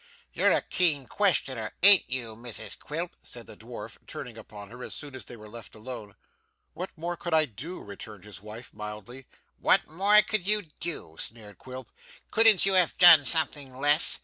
'You're 0.33 0.51
a 0.51 0.63
keen 0.63 1.05
questioner, 1.05 1.73
an't 1.83 2.09
you, 2.09 2.35
Mrs 2.35 2.75
Quilp?' 2.79 3.15
said 3.21 3.45
the 3.45 3.55
dwarf, 3.55 3.99
turning 4.07 4.35
upon 4.35 4.71
her 4.71 4.83
as 4.83 4.95
soon 4.95 5.13
as 5.13 5.25
they 5.25 5.37
were 5.37 5.47
left 5.47 5.75
alone. 5.75 6.15
'What 6.73 6.89
more 6.97 7.15
could 7.15 7.35
I 7.35 7.45
do?' 7.45 7.83
returned 7.83 8.23
his 8.23 8.41
wife 8.41 8.73
mildly. 8.73 9.27
'What 9.59 9.87
more 9.87 10.23
could 10.23 10.47
you 10.47 10.63
do!' 10.79 11.17
sneered 11.19 11.59
Quilp, 11.59 11.91
'couldn't 12.31 12.65
you 12.65 12.73
have 12.73 12.97
done 12.97 13.25
something 13.25 13.77
less? 13.77 14.19